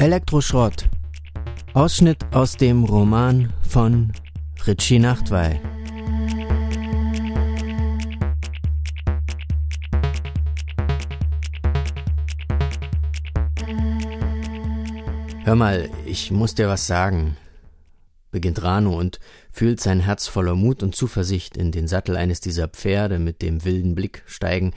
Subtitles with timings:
[0.00, 0.88] Elektroschrott.
[1.74, 4.10] Ausschnitt aus dem Roman von
[4.66, 5.60] Richie Nachtwey.
[15.44, 17.36] Hör mal, ich muss dir was sagen,
[18.30, 19.20] beginnt Rano und
[19.52, 23.66] fühlt sein Herz voller Mut und Zuversicht in den Sattel eines dieser Pferde mit dem
[23.66, 24.72] wilden Blick steigen,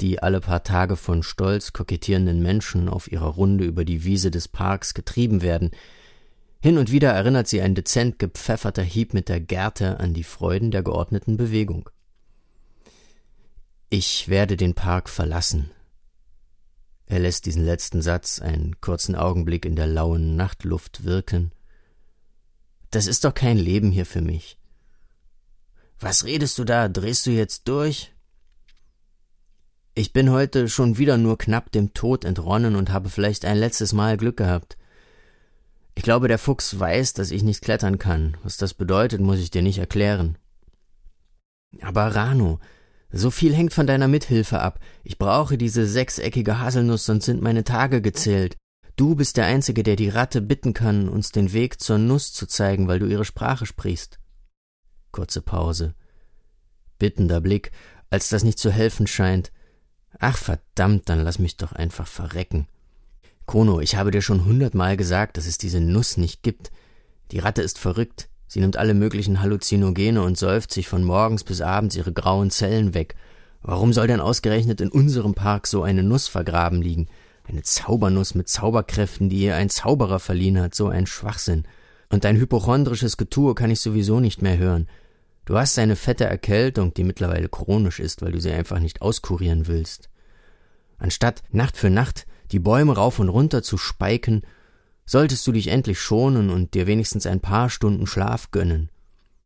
[0.00, 4.48] die alle paar Tage von stolz kokettierenden Menschen auf ihrer Runde über die Wiese des
[4.48, 5.70] Parks getrieben werden.
[6.60, 10.70] Hin und wieder erinnert sie ein dezent gepfefferter Hieb mit der Gerte an die Freuden
[10.70, 11.90] der geordneten Bewegung.
[13.90, 15.70] Ich werde den Park verlassen.
[17.06, 21.52] Er lässt diesen letzten Satz einen kurzen Augenblick in der lauen Nachtluft wirken.
[22.90, 24.58] Das ist doch kein Leben hier für mich.
[26.00, 26.88] Was redest du da?
[26.88, 28.13] Drehst du jetzt durch?
[29.96, 33.92] Ich bin heute schon wieder nur knapp dem Tod entronnen und habe vielleicht ein letztes
[33.92, 34.76] Mal Glück gehabt.
[35.94, 38.36] Ich glaube, der Fuchs weiß, dass ich nicht klettern kann.
[38.42, 40.36] Was das bedeutet, muss ich dir nicht erklären.
[41.80, 42.58] Aber Rano,
[43.12, 44.80] so viel hängt von deiner Mithilfe ab.
[45.04, 48.56] Ich brauche diese sechseckige Haselnuss, sonst sind meine Tage gezählt.
[48.96, 52.46] Du bist der Einzige, der die Ratte bitten kann, uns den Weg zur Nuss zu
[52.46, 54.18] zeigen, weil du ihre Sprache sprichst.
[55.12, 55.94] Kurze Pause.
[56.98, 57.70] Bittender Blick,
[58.10, 59.52] als das nicht zu helfen scheint.
[60.18, 62.66] Ach verdammt, dann lass mich doch einfach verrecken.
[63.46, 66.70] Kono, ich habe dir schon hundertmal gesagt, dass es diese Nuss nicht gibt.
[67.30, 68.28] Die Ratte ist verrückt.
[68.46, 72.94] Sie nimmt alle möglichen Halluzinogene und säuft sich von morgens bis abends ihre grauen Zellen
[72.94, 73.16] weg.
[73.62, 77.08] Warum soll denn ausgerechnet in unserem Park so eine Nuss vergraben liegen?
[77.46, 81.64] Eine Zaubernuss mit Zauberkräften, die ihr ein Zauberer verliehen hat, so ein Schwachsinn.
[82.10, 84.88] Und dein hypochondrisches Getue kann ich sowieso nicht mehr hören.
[85.44, 89.66] Du hast eine fette Erkältung, die mittlerweile chronisch ist, weil du sie einfach nicht auskurieren
[89.66, 90.08] willst.
[91.04, 94.40] Anstatt Nacht für Nacht die Bäume rauf und runter zu speiken,
[95.04, 98.88] solltest du dich endlich schonen und dir wenigstens ein paar Stunden Schlaf gönnen.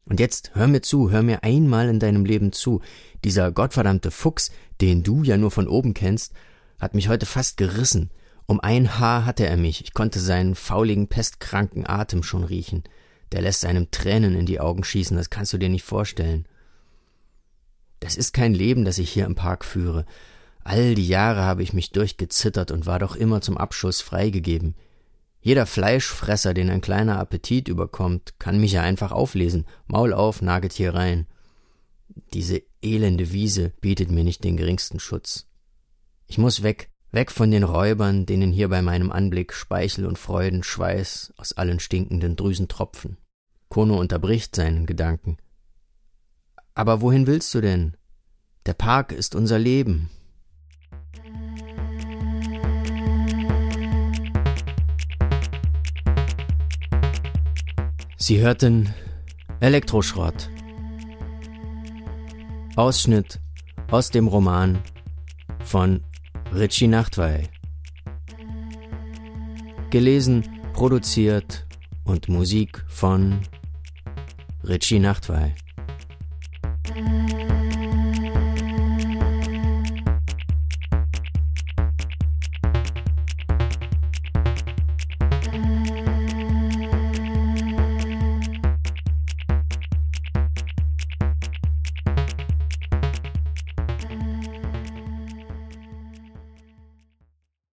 [0.04, 2.80] Und jetzt hör mir zu, hör mir einmal in deinem Leben zu.
[3.24, 6.32] Dieser gottverdammte Fuchs, den du ja nur von oben kennst,
[6.78, 8.12] hat mich heute fast gerissen.
[8.46, 12.84] Um ein Haar hatte er mich, ich konnte seinen fauligen, pestkranken Atem schon riechen.
[13.32, 16.46] Der lässt einem Tränen in die Augen schießen, das kannst du dir nicht vorstellen.
[17.98, 20.06] Das ist kein Leben, das ich hier im Park führe.
[20.64, 24.74] All die Jahre habe ich mich durchgezittert und war doch immer zum Abschuss freigegeben.
[25.40, 29.66] Jeder Fleischfresser, den ein kleiner Appetit überkommt, kann mich ja einfach auflesen.
[29.86, 31.26] Maul auf, Nagetier rein.
[32.32, 35.46] Diese elende Wiese bietet mir nicht den geringsten Schutz.
[36.26, 40.62] Ich muss weg, weg von den Räubern, denen hier bei meinem Anblick Speichel und Freuden
[40.62, 43.16] Schweiß aus allen stinkenden Drüsen tropfen.
[43.68, 45.38] Kono unterbricht seinen Gedanken.
[46.74, 47.96] Aber wohin willst du denn?
[48.66, 50.10] Der Park ist unser Leben.
[58.28, 58.94] Sie hörten
[59.60, 60.50] Elektroschrott.
[62.76, 63.40] Ausschnitt
[63.90, 64.80] aus dem Roman
[65.64, 66.04] von
[66.52, 67.44] Richie Nachtwey.
[69.88, 71.66] Gelesen, produziert
[72.04, 73.40] und Musik von
[74.62, 75.54] Richie Nachtwey.